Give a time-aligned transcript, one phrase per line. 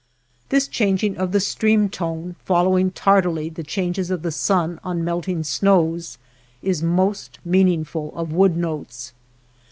[0.49, 5.43] This changing of the stream tone following tardily the changes of the sun on melting
[5.43, 6.17] snows
[6.63, 9.13] is most meaningful of wood notes.